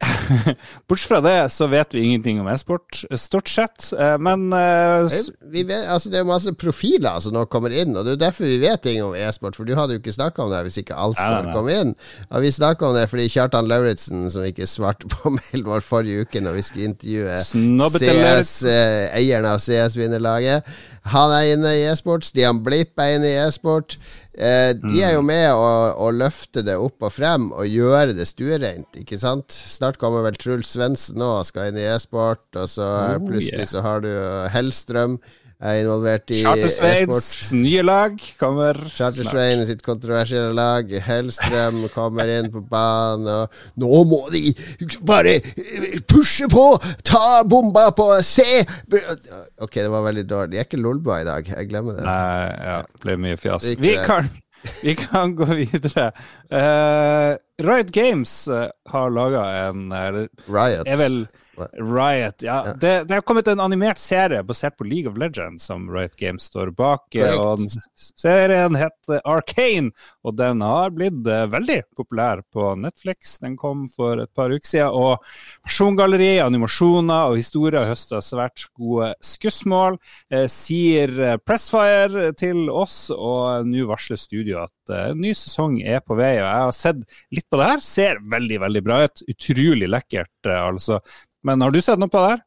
Bortsett 0.88 1.08
fra 1.08 1.20
det 1.24 1.48
så 1.52 1.66
vet 1.70 1.94
vi 1.94 2.02
ingenting 2.04 2.40
om 2.40 2.48
e-sport, 2.50 3.04
stort 3.16 3.48
sett. 3.48 3.92
Eh, 3.98 4.16
men 4.18 4.52
uh, 4.52 5.06
vet, 5.52 5.88
altså 5.88 6.10
Det 6.12 6.20
er 6.20 6.28
masse 6.28 6.52
profiler 6.58 7.20
som 7.22 7.34
nå 7.36 7.46
kommer 7.52 7.72
inn, 7.72 7.96
og 7.96 8.04
det 8.06 8.16
er 8.16 8.22
derfor 8.26 8.48
vi 8.48 8.58
vet 8.62 8.82
ting 8.84 9.00
om 9.04 9.14
e-sport. 9.16 9.56
For 9.56 9.68
du 9.68 9.74
hadde 9.78 9.96
jo 9.96 10.02
ikke 10.02 10.16
snakka 10.16 10.44
om 10.44 10.52
det 10.52 10.64
hvis 10.66 10.80
ikke 10.82 10.98
alt 10.98 11.20
skulle 11.20 11.54
komme 11.54 11.78
inn. 11.80 11.94
Og 12.30 12.44
vi 12.44 12.52
snakka 12.54 12.90
om 12.90 12.98
det 12.98 13.06
fordi 13.12 13.28
Kjartan 13.32 13.70
Lauritzen, 13.70 14.26
som 14.32 14.44
ikke 14.46 14.68
svarte 14.70 15.08
på 15.12 15.32
mailen 15.38 15.66
vår 15.68 15.86
forrige 15.86 16.26
uke 16.26 16.44
når 16.44 16.58
vi 16.58 16.66
skulle 16.66 16.92
intervjue 16.92 17.40
CS, 17.40 18.52
eh, 18.68 19.06
eieren 19.16 19.48
av 19.48 19.62
CS-vinnerlaget, 19.64 20.76
han 21.06 21.32
er 21.32 21.52
inne 21.54 21.72
i 21.78 21.84
e-sport. 21.86 22.26
Stian 22.26 22.60
Blipp 22.66 22.98
er 22.98 23.16
inne 23.16 23.30
i 23.30 23.38
e-sport. 23.44 23.96
Eh, 24.36 24.74
de 24.76 25.00
er 25.00 25.14
jo 25.14 25.22
mm. 25.24 25.30
med 25.30 25.46
å, 25.56 25.68
å, 26.04 26.10
løfte 26.12 26.60
det 26.66 26.74
opp 26.76 27.06
og 27.06 27.14
frem 27.14 27.48
og 27.56 27.64
gjøre 27.72 28.12
det 28.18 28.26
stuereint, 28.28 28.98
ikke 29.00 29.16
sant? 29.20 29.48
Snart 29.48 29.96
kommer 30.02 30.26
vel 30.26 30.36
Truls 30.36 30.74
Svendsen 30.74 31.24
og 31.24 31.46
skal 31.48 31.70
inn 31.70 31.80
i 31.80 31.86
e-sport, 31.88 32.44
og 32.52 32.68
så 32.68 32.84
oh, 32.84 33.16
plutselig 33.24 33.64
yeah. 33.64 33.70
så 33.72 33.84
har 33.86 34.04
du 34.04 34.12
Hellstrøm 34.52 35.16
er 35.56 35.78
involvert 35.80 36.30
i 36.36 36.42
Charter-Sveins 36.44 37.52
nye 37.56 37.80
lag 37.86 38.18
kommer 38.36 38.76
Charter-Svein 38.92 39.62
sitt 39.68 39.80
kontroversielle 39.86 40.52
lag. 40.56 40.90
Hellstrøm 41.06 41.86
kommer 41.94 42.28
inn 42.28 42.50
på 42.52 42.60
banen, 42.68 43.28
og 43.30 43.80
nå 43.80 44.02
må 44.10 44.20
de 44.34 44.52
bare 45.06 45.38
pushe 46.08 46.48
på! 46.52 46.66
Ta 47.06 47.40
bomba 47.48 47.88
på 47.96 48.10
C! 48.26 48.44
Ok, 49.62 49.80
det 49.80 49.88
var 49.92 50.04
veldig 50.10 50.26
dårlig. 50.28 50.52
De 50.52 50.60
er 50.60 50.68
ikke 50.68 50.82
Lolba 50.82 51.22
i 51.22 51.28
dag, 51.28 51.48
jeg 51.56 51.70
glemmer 51.70 51.96
det. 51.96 52.04
Nei, 52.04 52.50
ja, 52.68 52.82
det 52.84 53.04
ble 53.06 53.16
mye 53.24 53.40
fjas. 53.40 53.70
Vi 53.80 53.96
kan, 54.04 54.28
vi 54.82 54.96
kan 55.00 55.32
gå 55.38 55.48
videre. 55.54 56.10
Uh, 56.52 57.32
Riot 57.64 57.96
Games 57.96 58.42
uh, 58.52 58.68
har 58.92 59.08
laga 59.14 59.48
en 59.70 59.88
uh, 59.88 60.26
Riot. 60.52 60.84
Er 60.84 61.00
vel 61.00 61.22
Riot, 61.56 62.42
ja. 62.42 62.66
ja. 62.66 62.72
Det, 62.80 63.04
det, 63.04 63.14
har 63.14 63.20
kommet 63.20 63.48
en 63.48 63.60
animert 63.60 63.98
serie 63.98 64.42
basert 64.42 64.76
på 64.76 64.84
League 64.84 65.10
of 65.10 65.18
Legends 65.18 65.64
som 65.64 65.88
Riot 65.90 66.16
Games 66.16 66.42
står 66.42 66.70
bak. 66.76 67.06
Correct. 67.12 67.38
Og 67.38 68.18
serien 68.20 68.76
heter 68.78 69.20
Arcane, 69.24 69.92
og 70.26 70.36
den 70.38 70.62
har 70.64 70.92
blitt 70.94 71.26
uh, 71.28 71.44
veldig 71.50 71.80
populær 71.96 72.42
på 72.52 72.74
Netflix. 72.80 73.38
Den 73.42 73.56
kom 73.60 73.86
for 73.88 74.22
et 74.22 74.32
par 74.36 74.52
uker 74.52 74.68
siden, 74.68 74.92
og 74.96 75.24
persongalleri, 75.66 76.36
animasjoner 76.44 77.32
og 77.32 77.40
historier 77.40 77.88
høster 77.88 78.24
svært 78.24 78.66
gode 78.76 79.12
skussmål. 79.24 80.00
Uh, 80.32 80.46
sier 80.50 81.12
eh, 81.22 81.38
Pressfire 81.46 82.30
til 82.38 82.66
oss, 82.70 83.08
og 83.12 83.66
nå 83.68 83.86
varsler 83.88 84.18
studio 84.20 84.62
at 84.64 84.94
en 85.10 85.20
ny 85.22 85.32
sesong 85.36 85.78
er 85.82 86.02
på 86.04 86.16
vei. 86.18 86.36
og 86.40 86.46
Jeg 86.46 86.66
har 86.66 86.76
sett 86.76 87.02
litt 87.34 87.46
på 87.50 87.60
det 87.60 87.70
her, 87.70 87.82
ser 87.84 88.20
veldig, 88.32 88.60
veldig 88.66 88.84
bra 88.86 89.00
ut. 89.06 89.24
Utrolig 89.30 89.90
lekkert, 89.90 90.50
altså. 90.50 91.00
Men 91.46 91.62
har 91.62 91.74
du 91.74 91.80
sett 91.84 92.00
noe 92.02 92.10
på 92.12 92.22
det 92.22 92.34
her? 92.34 92.44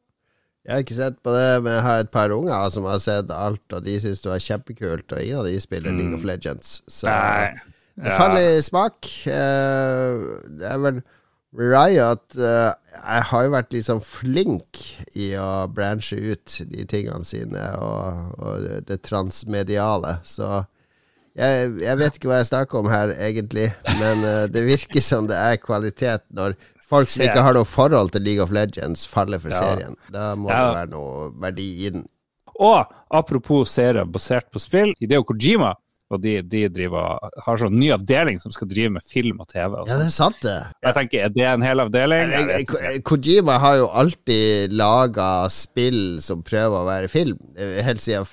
Jeg 0.66 0.74
har 0.74 0.82
ikke 0.84 0.98
sett 0.98 1.20
på 1.24 1.32
det, 1.32 1.46
men 1.64 1.72
jeg 1.72 1.84
har 1.86 2.02
et 2.02 2.10
par 2.12 2.32
unger 2.36 2.72
som 2.72 2.84
har 2.84 2.98
sett 3.00 3.30
alt, 3.32 3.64
og 3.72 3.86
de 3.86 3.94
syns 4.02 4.20
det 4.20 4.28
var 4.28 4.42
kjempekult, 4.44 5.06
og 5.08 5.22
ingen 5.22 5.40
av 5.40 5.48
de 5.48 5.54
spiller 5.62 5.94
League 5.96 6.18
of 6.18 6.26
Legends. 6.28 6.82
Så 6.84 7.08
Nei. 7.08 7.54
det 7.96 8.18
faller 8.18 8.58
i 8.58 8.60
smak. 8.64 9.08
Eh, 9.24 10.26
det 10.60 10.68
er 10.68 10.82
vel 10.84 11.00
Riot 11.50 12.36
eh, 12.38 12.68
Jeg 12.94 13.24
har 13.26 13.42
jo 13.42 13.54
vært 13.56 13.74
sånn 13.82 14.02
flink 14.06 14.82
i 15.18 15.32
å 15.40 15.66
branche 15.74 16.14
ut 16.14 16.60
de 16.70 16.84
tingene 16.86 17.26
sine, 17.26 17.64
og, 17.80 18.36
og 18.38 18.66
det, 18.66 18.76
det 18.92 19.00
transmediale, 19.08 20.20
så 20.28 20.60
jeg, 21.38 21.72
jeg 21.80 21.98
vet 22.00 22.16
ikke 22.16 22.28
hva 22.30 22.40
jeg 22.40 22.50
snakker 22.50 22.80
om 22.82 22.90
her, 22.90 23.14
egentlig, 23.16 23.70
men 24.00 24.24
eh, 24.26 24.44
det 24.52 24.66
virker 24.66 25.02
som 25.04 25.28
det 25.30 25.38
er 25.38 25.60
kvalitet 25.62 26.26
når 26.34 26.56
folk 26.90 27.08
som 27.08 27.24
ikke 27.26 27.42
har 27.46 27.54
noe 27.56 27.68
forhold 27.68 28.10
til 28.12 28.22
League 28.26 28.42
of 28.42 28.50
Legends, 28.54 29.06
faller 29.08 29.38
for 29.42 29.50
Ja. 29.54 29.60
serien. 29.60 29.96
Da 30.12 30.34
må 30.36 30.50
Ja. 30.50 30.66
det 30.66 30.74
være 30.80 30.90
noe 30.96 31.30
verdi 31.40 31.68
i 31.86 31.90
den. 31.90 32.08
Og 32.60 32.84
apropos 33.10 33.70
serier 33.70 34.04
basert 34.04 34.50
på 34.52 34.60
spill, 34.60 34.92
Hideo 35.00 35.22
Kojima 35.24 35.74
og 36.10 36.20
de, 36.24 36.42
de 36.42 36.64
driver, 36.68 37.20
har 37.46 37.56
sånn 37.56 37.76
ny 37.78 37.88
avdeling 37.94 38.40
som 38.42 38.50
skal 38.52 38.66
drive 38.68 38.90
med 38.90 39.02
film 39.06 39.38
og 39.40 39.46
TV. 39.48 39.76
Og 39.78 39.86
Ja, 39.88 39.96
det 39.96 40.06
er 40.08 40.10
sant, 40.10 40.36
det. 40.42 40.56
Jeg 40.82 40.94
tenker, 40.96 41.24
Er 41.24 41.28
det 41.30 41.46
en 41.46 41.62
hel 41.62 41.78
avdeling? 41.78 42.66
Kojima 43.06 43.58
har 43.62 43.76
jo 43.78 43.86
alltid 43.88 44.72
laga 44.74 45.48
spill 45.48 46.18
som 46.20 46.42
prøver 46.42 46.82
å 46.82 46.88
være 46.88 47.08
film. 47.08 47.38
Helt 47.56 48.00
siden 48.02 48.26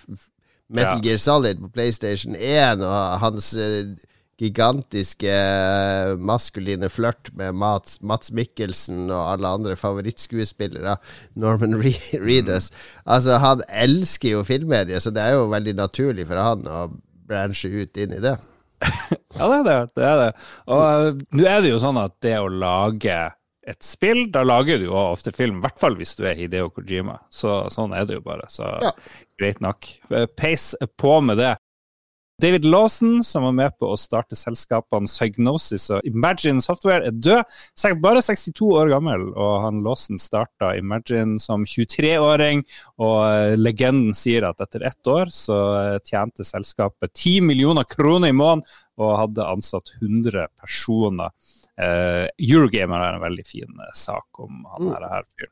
Metal 0.69 0.97
Ja. 0.97 1.01
Gear 1.05 1.17
Solid 1.21 1.61
på 1.61 1.69
PlayStation 1.71 2.35
1 2.35 2.81
og 2.81 3.19
hans 3.21 3.53
eh, 3.55 3.93
gigantiske 4.37 5.31
eh, 5.33 6.11
maskuline 6.21 6.89
flørt 6.93 7.31
med 7.37 7.55
Mats, 7.57 7.97
Mats 8.05 8.29
Mikkelsen 8.35 9.07
og 9.09 9.31
alle 9.33 9.49
andre 9.59 9.77
favorittskuespillere, 9.79 10.97
Norman 11.35 11.77
Re 11.81 11.93
Reedus. 12.21 12.69
Altså, 13.05 13.39
han 13.41 13.63
elsker 13.69 14.35
jo 14.35 14.43
filmmediet, 14.47 15.01
så 15.03 15.13
det 15.15 15.23
er 15.25 15.37
jo 15.39 15.49
veldig 15.53 15.73
naturlig 15.79 16.27
for 16.29 16.41
han 16.43 16.67
å 16.69 16.83
branche 17.27 17.71
ut 17.73 17.97
inn 18.03 18.13
i 18.19 18.23
det. 18.23 18.37
Ja, 19.37 19.45
det 19.51 19.57
er 19.57 19.65
det. 19.67 19.73
det, 19.97 20.05
er 20.07 20.19
det. 20.21 20.29
Og 20.73 20.79
uh, 20.81 21.25
nå 21.37 21.43
er 21.45 21.59
det 21.61 21.69
jo 21.69 21.81
sånn 21.81 21.97
at 22.01 22.13
det 22.25 22.37
å 22.41 22.47
lage 22.49 23.17
et 23.67 23.83
spill, 23.85 24.23
da 24.33 24.41
lager 24.47 24.79
du 24.79 24.87
jo 24.87 24.95
ofte 24.97 25.33
film, 25.35 25.59
i 25.59 25.65
hvert 25.65 25.77
fall 25.81 25.97
hvis 25.99 26.15
du 26.17 26.23
er 26.25 26.37
Hideo 26.39 26.69
Kojima. 26.73 27.17
Så 27.29 27.59
sånn 27.73 27.93
er 27.93 28.07
det 28.07 28.15
jo 28.17 28.23
bare. 28.25 28.47
Så 28.49 28.65
Ja. 28.81 28.93
greit 29.37 29.59
nok. 29.61 29.85
Eh, 30.09 30.25
Peis 30.39 30.71
på 30.97 31.17
med 31.21 31.37
det. 31.37 31.51
David 32.41 32.65
Lawson, 32.65 33.23
som 33.23 33.43
var 33.43 33.53
med 33.57 33.73
på 33.81 33.87
å 33.89 33.95
starte 33.97 34.37
selskapene 34.37 35.09
Psygnosis 35.09 35.87
og 35.89 36.05
Imagine 36.05 36.61
Software, 36.61 37.09
er 37.09 37.15
død. 37.17 37.55
Bare 38.03 38.21
62 38.21 38.67
år 38.77 38.91
gammel, 38.91 39.23
og 39.33 39.53
han 39.63 39.79
Lawson 39.81 40.21
starta 40.21 40.75
Imagine 40.77 41.41
som 41.41 41.65
23-åring. 41.65 42.61
Og 43.01 43.17
eh, 43.25 43.55
legenden 43.57 44.13
sier 44.13 44.45
at 44.45 44.61
etter 44.61 44.85
ett 44.85 45.09
år 45.09 45.33
så 45.33 45.57
eh, 45.79 45.95
tjente 46.05 46.45
selskapet 46.45 47.15
10 47.15 47.41
millioner 47.49 47.89
kroner 47.89 48.29
i 48.29 48.37
måneden 48.37 48.67
og 49.01 49.17
hadde 49.23 49.49
ansatt 49.55 49.95
100 49.97 50.45
personer. 50.61 51.33
Uh, 51.77 52.25
Eurogamer 52.41 53.03
er 53.05 53.15
en 53.17 53.21
veldig 53.21 53.43
fin 53.45 53.81
sak 53.93 54.39
om 54.41 54.63
han 54.73 54.87
her, 54.95 55.03
her. 55.11 55.49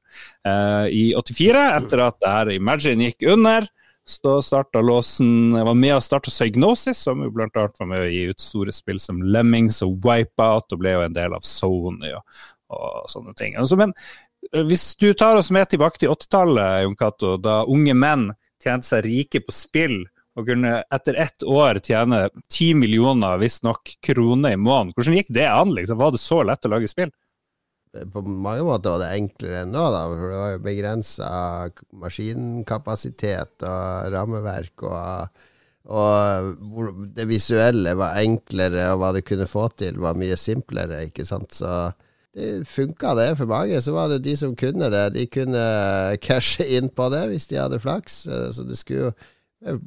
Eh, 0.50 0.86
I 0.90 1.04
84, 1.14 1.66
etter 1.80 2.02
at 2.02 2.18
det 2.22 2.32
her 2.34 2.54
Imagine 2.56 3.12
gikk 3.12 3.28
under, 3.36 3.70
så 4.06 4.42
starta 4.46 4.82
Låsen 4.86 5.56
Jeg 5.56 5.66
var 5.66 5.78
med 5.78 5.96
og 5.96 6.04
starta 6.06 6.30
Psygnosis, 6.30 7.00
som 7.08 7.24
jo 7.26 7.32
blant 7.34 7.56
annet 7.58 7.80
var 7.82 7.90
med 7.90 8.04
å 8.04 8.12
gi 8.12 8.24
ut 8.30 8.44
store 8.44 8.74
spill 8.76 9.00
som 9.02 9.24
Lemmings 9.24 9.82
og 9.86 9.98
Wipeout, 10.06 10.70
og 10.70 10.82
ble 10.82 10.94
jo 10.94 11.06
en 11.08 11.16
del 11.16 11.34
av 11.34 11.46
Sony 11.46 12.14
og, 12.14 12.40
og 12.74 13.10
sånne 13.12 13.34
ting. 13.38 13.58
Altså, 13.58 13.80
men 13.82 13.96
eh, 14.52 14.62
hvis 14.70 14.92
du 15.02 15.10
tar 15.18 15.40
oss 15.40 15.50
med 15.56 15.72
tilbake 15.74 16.02
til 16.02 16.14
80-tallet, 16.14 16.84
Jon 16.86 17.00
Cato, 17.00 17.36
da 17.42 17.64
unge 17.66 17.98
menn 17.98 18.30
tjente 18.62 18.90
seg 18.90 19.08
rike 19.08 19.42
på 19.46 19.56
spill, 19.56 20.04
og 20.36 20.50
kunne 20.50 20.82
etter 20.92 21.16
ett 21.24 21.46
år 21.48 21.80
tjene 21.80 22.26
10 22.52 22.74
millioner 22.76 23.40
visstnok 23.40 23.94
kroner 24.04 24.52
i 24.52 24.60
måneden. 24.60 24.92
Hvordan 24.98 25.16
gikk 25.16 25.30
det 25.34 25.48
an? 25.48 25.72
liksom? 25.78 25.98
Var 26.02 26.12
det 26.12 26.20
så 26.22 26.42
lett 26.44 26.68
å 26.68 26.72
lage 26.74 26.90
spill? 26.92 27.14
På 28.14 28.22
mange 28.26 28.64
måter 28.68 28.96
var 28.96 29.04
det 29.04 29.12
enklere 29.16 29.64
enn 29.64 29.74
nå, 29.76 29.84
da, 29.94 30.06
for 30.12 30.32
det 30.32 30.40
var 30.40 30.54
jo 30.54 30.64
begrensa 30.66 31.28
maskinkapasitet 32.04 33.66
og 33.68 34.10
rammeverk, 34.16 34.86
og, 34.88 35.44
og 35.96 37.06
det 37.16 37.28
visuelle 37.30 37.96
var 38.00 38.20
enklere, 38.24 38.90
og 38.94 39.04
hva 39.04 39.14
det 39.16 39.24
kunne 39.28 39.48
få 39.50 39.70
til, 39.80 40.02
var 40.04 40.20
mye 40.20 40.38
simplere, 40.40 41.06
ikke 41.10 41.28
sant. 41.28 41.56
Så 41.56 41.72
det 42.36 42.66
funka, 42.68 43.14
det, 43.16 43.30
for 43.40 43.48
mange. 43.48 43.80
Så 43.82 43.94
var 43.96 44.12
det 44.12 44.26
de 44.26 44.36
som 44.38 44.56
kunne 44.60 44.90
det. 44.92 45.06
De 45.16 45.24
kunne 45.32 45.64
cashe 46.24 46.66
inn 46.78 46.90
på 46.92 47.08
det 47.14 47.24
hvis 47.32 47.48
de 47.48 47.62
hadde 47.62 47.80
flaks. 47.80 48.26
Så 48.28 48.66
det 48.68 48.76
skulle 48.80 49.08
jo 49.08 49.14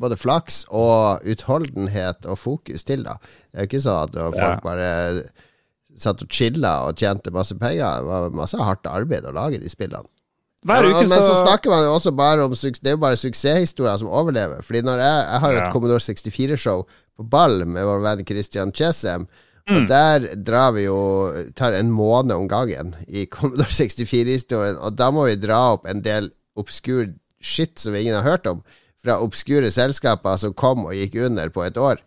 både 0.01 0.17
flaks 0.17 0.63
og 0.75 1.27
utholdenhet 1.29 2.25
og 2.27 2.39
fokus 2.41 2.85
til, 2.89 3.05
da. 3.07 3.19
Det 3.21 3.59
er 3.59 3.67
jo 3.67 3.71
ikke 3.71 3.85
sånn 3.85 4.09
at 4.09 4.17
folk 4.39 4.65
bare 4.65 4.89
satt 6.03 6.23
og 6.25 6.31
chilla 6.33 6.75
og 6.89 7.01
tjente 7.01 7.33
masse 7.35 7.57
penger. 7.59 8.03
Det 8.03 8.09
var 8.09 8.39
masse 8.39 8.61
hardt 8.61 8.89
arbeid 8.91 9.27
å 9.29 9.35
lage 9.35 9.61
de 9.63 9.71
spillene. 9.73 10.09
Hver 10.67 10.89
uke 10.89 11.05
men 11.07 11.21
så 11.23 11.35
så 11.37 11.37
snakker 11.45 11.71
man 11.71 11.85
jo 11.87 11.93
også 11.95 12.11
bare 12.19 12.45
om 12.45 12.55
Det 12.59 12.89
er 12.91 12.97
jo 12.97 13.03
bare 13.03 13.17
suksesshistorier 13.17 14.01
som 14.01 14.09
overlever. 14.11 14.63
Fordi 14.63 14.83
når 14.83 14.99
jeg, 14.99 15.27
jeg 15.33 15.41
har 15.41 15.53
jo 15.53 15.59
et 15.59 15.63
Ja. 15.63 15.71
Commodore 15.73 16.03
64-show 16.03 16.83
på 17.17 17.29
Ball 17.31 17.65
med 17.67 17.85
vår 17.85 18.03
venn 18.03 18.27
Christian 18.27 18.73
Chesem. 18.73 19.29
Mm. 19.69 19.77
Og 19.77 19.89
der 19.89 20.27
drar 20.35 20.73
vi 20.73 20.89
jo 20.89 20.99
tar 21.55 21.77
en 21.77 21.93
måned 21.93 22.35
om 22.35 22.49
gangen 22.49 22.97
i 23.07 23.27
Commodore 23.27 23.71
64-historien. 23.71 24.81
Og 24.83 24.97
da 24.99 25.11
må 25.11 25.29
vi 25.29 25.37
dra 25.37 25.75
opp 25.77 25.87
en 25.87 26.03
del 26.03 26.33
obskur 26.59 27.13
shit 27.41 27.79
som 27.79 27.95
ingen 27.95 28.17
har 28.19 28.27
hørt 28.27 28.47
om. 28.51 28.63
Fra 28.99 29.21
obskure 29.23 29.71
selskaper 29.71 30.37
som 30.43 30.57
kom 30.59 30.89
og 30.89 30.97
gikk 30.97 31.21
under 31.29 31.53
på 31.55 31.63
et 31.63 31.77
år. 31.79 32.03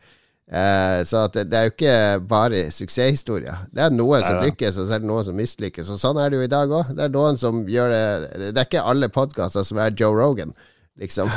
Eh, 0.51 1.03
så 1.07 1.27
det, 1.31 1.45
det 1.47 1.57
er 1.57 1.67
jo 1.67 1.71
ikke 1.71 1.97
bare 2.27 2.65
suksesshistorier. 2.75 3.63
Det 3.71 3.85
er 3.85 3.93
noen 3.95 4.23
som 4.25 4.41
lykkes, 4.43 4.81
og 4.81 4.87
så 4.87 4.97
er 4.97 5.03
det 5.03 5.07
noen 5.07 5.23
som 5.23 5.37
mislykkes. 5.39 5.91
Og 5.93 5.99
sånn 6.01 6.19
er 6.19 6.31
det 6.31 6.41
jo 6.41 6.47
i 6.47 6.51
dag 6.51 6.73
òg. 6.75 6.91
Det 6.97 7.05
er 7.05 7.13
noen 7.13 7.39
som 7.39 7.63
gjør 7.71 7.93
det 7.93 8.03
Det 8.49 8.51
er 8.57 8.67
ikke 8.67 8.83
alle 8.83 9.07
podkaster 9.13 9.63
som 9.67 9.79
er 9.79 9.95
Joe 9.95 10.11
Rogan, 10.17 10.51
liksom. 10.99 11.31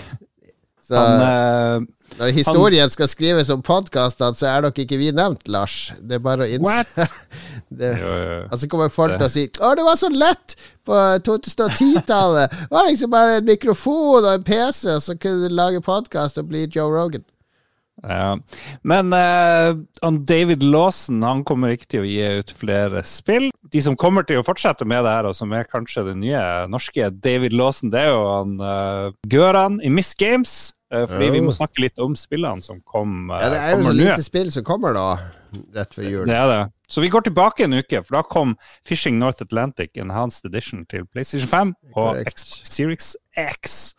så 0.88 1.02
han, 1.04 1.20
uh, 1.20 2.14
når 2.16 2.32
historien 2.34 2.90
skal 2.90 3.10
skrives 3.12 3.52
om 3.52 3.60
podkastene, 3.62 4.32
så 4.34 4.48
er 4.48 4.64
nok 4.64 4.80
ikke 4.82 4.96
vi 5.02 5.10
nevnt, 5.12 5.44
Lars. 5.52 5.90
Det 6.00 6.16
er 6.16 6.22
bare 6.24 6.46
å 6.46 6.54
innse 6.56 7.04
det. 7.82 7.90
jo, 8.00 8.14
jo. 8.24 8.38
Og 8.48 8.62
så 8.62 8.70
kommer 8.72 8.94
folk 8.94 9.18
til 9.18 9.26
å 9.26 9.34
si 9.34 9.44
'Å, 9.52 9.74
det 9.76 9.84
var 9.84 10.00
så 10.00 10.08
lett 10.08 10.56
på 10.88 10.96
2010-tallet'. 11.28 12.56
Det 12.56 12.72
var 12.72 12.88
liksom 12.88 13.12
bare 13.12 13.36
en 13.42 13.52
mikrofon 13.52 14.24
og 14.24 14.32
en 14.32 14.48
PC, 14.48 14.96
så 15.04 15.18
kunne 15.20 15.44
du 15.44 15.54
lage 15.60 15.84
podkast 15.84 16.40
og 16.40 16.48
bli 16.48 16.64
Joe 16.64 16.88
Rogan. 16.88 17.26
Ja. 18.02 18.36
Men 18.82 19.12
uh, 19.12 19.76
David 20.24 20.62
Lawson 20.64 21.20
han 21.26 21.42
kommer 21.44 21.74
ikke 21.74 21.88
til 21.92 22.04
å 22.04 22.08
gi 22.08 22.22
ut 22.40 22.52
flere 22.56 23.02
spill. 23.04 23.50
De 23.70 23.82
som 23.84 23.96
kommer 24.00 24.24
til 24.26 24.40
å 24.40 24.44
fortsette 24.46 24.86
med 24.88 25.04
det 25.04 25.12
her, 25.18 25.28
og 25.30 25.36
som 25.36 25.52
er 25.52 25.68
kanskje 25.68 26.06
det 26.08 26.16
nye 26.22 26.42
norske 26.72 27.10
David 27.20 27.52
Lawson, 27.56 27.92
det 27.92 28.06
er 28.06 28.12
jo 28.14 28.22
han 28.30 28.54
uh, 28.62 29.10
Gøran 29.30 29.80
i 29.84 29.92
Miss 29.92 30.14
Games. 30.18 30.72
Uh, 30.90 31.04
fordi 31.06 31.28
vi 31.36 31.40
må 31.44 31.52
Oh. 31.52 31.54
snakke 31.60 31.84
litt 31.84 32.00
om 32.02 32.16
spillene 32.18 32.64
som 32.66 32.80
kom, 32.82 33.30
eh, 33.30 33.38
Ja, 33.44 33.48
det 33.52 33.58
er 33.60 33.70
jo 33.76 33.84
så 33.84 33.92
lite 33.94 34.08
lite 34.16 34.24
spill 34.26 34.48
som 34.50 34.64
kommer 34.66 34.96
da, 34.96 35.04
rett 35.76 35.94
før 35.94 36.08
jul. 36.08 36.24
Det 36.26 36.34
er 36.34 36.48
det. 36.50 36.60
Så 36.90 37.00
vi 37.04 37.08
går 37.12 37.22
tilbake 37.28 37.62
en 37.68 37.76
uke, 37.78 38.00
for 38.02 38.16
da 38.16 38.22
kom 38.26 38.56
Fishing 38.84 39.20
North 39.20 39.38
Atlantic 39.44 39.94
Enhanced 39.94 40.48
Edition 40.50 40.82
til 40.90 41.04
PlayStation 41.06 41.46
5 41.46 41.74
og 41.94 42.18
Xbox 42.26 42.66
Series 42.66 43.12
X. 43.38 43.94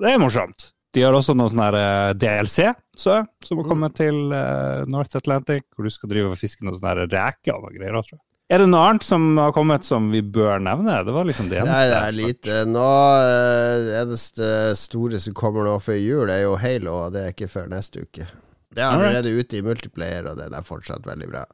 Det 0.00 0.14
er 0.14 0.22
morsomt. 0.22 0.70
De 0.94 1.02
har 1.06 1.14
også 1.14 1.36
noe 1.38 1.50
sånn 1.52 1.62
her 1.62 1.76
eh, 1.78 2.14
DLC 2.18 2.70
så, 2.98 3.20
som 3.46 3.60
har 3.60 3.68
kommet 3.68 3.94
til 3.96 4.32
eh, 4.34 4.82
North 4.90 5.14
Atlantic, 5.16 5.68
hvor 5.76 5.86
du 5.86 5.92
skal 5.94 6.10
drive 6.10 6.32
og 6.32 6.40
fiske 6.40 6.66
noen 6.66 6.74
sånne 6.78 7.06
reker 7.12 7.54
og 7.54 7.68
noe 7.68 7.76
greier. 7.76 7.94
tror 8.02 8.16
jeg. 8.18 8.24
Er 8.50 8.58
det 8.58 8.66
noe 8.72 8.82
annet 8.88 9.04
som 9.06 9.28
har 9.38 9.52
kommet 9.54 9.86
som 9.86 10.08
vi 10.10 10.24
bør 10.26 10.58
nevne? 10.58 10.96
Det 11.06 11.12
var 11.14 11.28
liksom 11.28 11.46
det 11.52 11.60
eneste. 11.60 11.76
Nei, 11.76 11.86
det 11.92 12.00
er 12.02 12.16
lite. 12.18 12.56
Nå, 12.66 12.88
eh, 13.22 13.76
Det 13.86 13.94
eneste 14.00 14.48
store 14.80 15.20
som 15.22 15.36
kommer 15.38 15.68
nå 15.70 15.76
før 15.84 16.00
jul, 16.02 16.26
er 16.34 16.42
jo 16.42 16.56
Halo, 16.58 16.96
og 17.06 17.14
det 17.14 17.22
er 17.22 17.34
ikke 17.36 17.48
før 17.52 17.70
neste 17.70 18.02
uke. 18.02 18.26
Det 18.74 18.82
er 18.82 18.90
allerede 18.90 19.30
ute 19.38 19.58
i 19.58 19.62
multiplayer, 19.66 20.26
og 20.32 20.36
den 20.42 20.54
er 20.54 20.66
fortsatt 20.66 21.06
veldig 21.06 21.30
bra. 21.30 21.44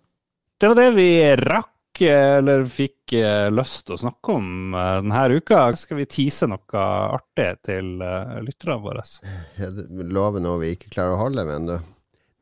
Det 0.57 0.69
var 0.73 0.79
det 0.81 0.89
vi 0.97 1.09
rakk, 1.45 1.69
eh, 1.69 1.76
eller 2.05 2.65
fikk 2.69 3.15
eh, 3.17 3.49
lyst 3.53 3.87
til 3.87 3.97
å 3.97 4.01
snakke 4.05 4.37
om 4.37 4.75
eh, 4.77 4.97
denne 5.03 5.41
uka. 5.41 5.61
Skal 5.79 6.01
vi 6.01 6.09
tease 6.11 6.49
noe 6.51 6.87
artig 7.17 7.49
til 7.67 8.03
eh, 8.05 8.39
lytterne 8.45 8.79
våre? 8.83 9.05
Jeg 9.59 9.87
lover 10.13 10.45
noe 10.45 10.61
vi 10.63 10.73
ikke 10.77 10.93
klarer 10.93 11.17
å 11.17 11.23
holde, 11.25 11.47
men 11.49 11.71
du. 11.71 11.77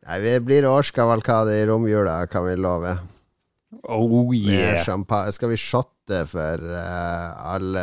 Nei, 0.04 0.18
vi 0.20 0.32
blir 0.44 0.68
årskavalkade 0.68 1.56
i 1.56 1.66
romjula, 1.68 2.18
kan 2.28 2.44
vi 2.48 2.56
love. 2.60 2.96
Oh 3.88 4.32
yeah. 4.36 4.80
Skal 5.32 5.50
vi 5.50 5.60
shotte 5.60 6.20
for 6.30 6.60
uh, 6.62 7.54
alle 7.54 7.82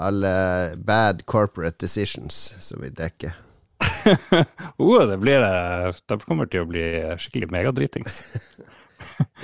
Alle 0.00 0.32
bad 0.78 1.24
corporate 1.26 1.80
decisions 1.82 2.36
som 2.62 2.84
vi 2.84 2.92
dekker. 2.94 3.32
oh, 4.78 5.00
det 5.08 5.16
blir 5.18 5.42
det. 5.42 5.94
Det 6.06 6.20
kommer 6.22 6.46
til 6.46 6.62
å 6.62 6.68
bli 6.70 6.84
skikkelig 7.18 7.50
megadritings. 7.50 8.20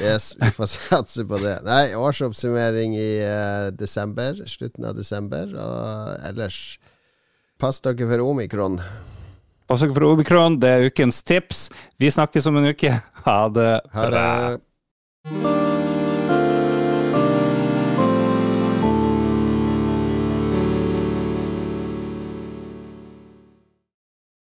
Yes, 0.00 0.34
vi 0.40 0.50
får 0.52 0.68
satse 0.74 1.24
på 1.28 1.38
det. 1.40 1.56
Nei, 1.64 1.94
årsoppsummering 1.96 2.96
i 3.00 3.10
uh, 3.24 3.70
desember. 3.72 4.38
Slutten 4.48 4.84
av 4.88 4.96
desember. 4.98 5.52
Og 5.56 6.26
ellers 6.28 6.60
pass 7.60 7.80
dere 7.84 8.08
for 8.10 8.24
omikron. 8.28 8.80
Pass 9.66 9.82
dere 9.82 9.96
for 9.96 10.10
omikron, 10.12 10.60
det 10.62 10.72
er 10.76 10.88
ukens 10.90 11.22
tips. 11.26 11.68
Vi 11.98 12.12
snakkes 12.12 12.46
om 12.52 12.60
en 12.60 12.70
uke. 12.74 12.92
Ha 13.26 13.38
det 13.48 13.70
Ha 13.96 14.08
bra. 14.10 14.26
det. 14.50 15.65